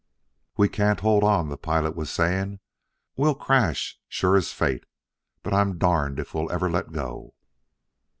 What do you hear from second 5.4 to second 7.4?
But I'm darned if we'll ever let go!"